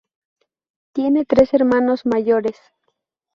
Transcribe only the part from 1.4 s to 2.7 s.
hermanos mayores.